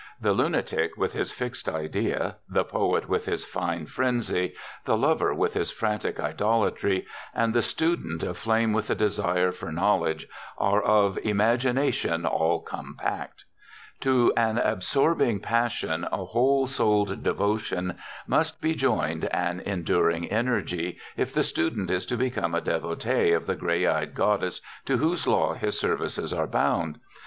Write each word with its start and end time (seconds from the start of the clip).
The 0.19 0.33
lunatic 0.33 0.97
with 0.97 1.13
his 1.13 1.31
fixed 1.31 1.69
idea, 1.69 2.37
the 2.49 2.63
poet 2.63 3.07
with 3.07 3.27
his 3.27 3.45
fine 3.45 3.85
frenzy, 3.85 4.55
the 4.85 4.97
lover 4.97 5.31
with 5.31 5.53
his 5.53 5.69
frantic 5.69 6.19
idolatry, 6.19 7.05
and 7.35 7.53
the 7.53 7.61
student 7.61 8.23
aflame 8.23 8.73
with 8.73 8.87
the 8.87 8.95
desire 8.95 9.51
for 9.51 9.71
knowledge 9.71 10.25
are 10.57 10.81
of 10.81 11.19
"imagination 11.19 12.25
all 12.25 12.61
compact." 12.61 13.45
To 13.99 14.33
an 14.35 14.57
absorbing 14.57 15.39
passion, 15.39 16.07
a 16.11 16.25
whole 16.25 16.65
souled 16.65 17.21
devotion, 17.21 17.95
must 18.25 18.59
be 18.59 18.73
joined 18.73 19.25
an 19.25 19.59
enduring 19.59 20.31
energy, 20.31 20.97
if 21.15 21.31
the 21.31 21.43
student 21.43 21.91
is 21.91 22.07
to 22.07 22.17
become 22.17 22.55
a 22.55 22.61
devotee 22.61 23.33
of 23.33 23.45
the 23.45 23.55
gray 23.55 23.85
eyed 23.85 24.15
goddess 24.15 24.61
to 24.85 24.97
whose 24.97 25.27
law 25.27 25.53
his 25.53 25.79
services 25.79 26.33
are 26.33 26.47
bound. 26.47 26.97